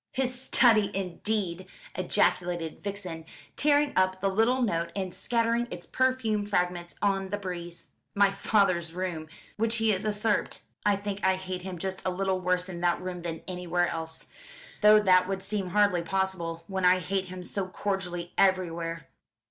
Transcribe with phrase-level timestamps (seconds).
[0.13, 3.23] "His study, indeed!" ejaculated Vixen,
[3.55, 8.93] tearing up the little note and scattering its perfumed fragments on the breeze; "my father's
[8.95, 9.27] room,
[9.57, 10.63] which he has usurped.
[10.87, 14.29] I think I hate him just a little worse in that room than anywhere else
[14.81, 19.07] though that would seem hardly possible, when I hate him so cordially everywhere."